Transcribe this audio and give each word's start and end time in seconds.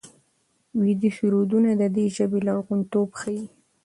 ویدي 0.81 1.09
سرودونه 1.17 1.69
د 1.81 1.83
دې 1.95 2.05
ژبې 2.15 2.39
لرغونتوب 2.45 3.09
ښيي. 3.19 3.43